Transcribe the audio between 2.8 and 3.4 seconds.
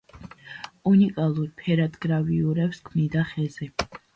ქმნიდა